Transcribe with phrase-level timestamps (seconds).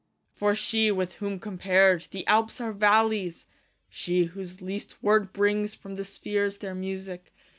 [0.35, 0.39] i.
[0.39, 3.47] For she, to whom compar'd, the Alpes are v allies, Klaius.
[3.87, 7.31] She, whose lest word brings from the spheares their musique.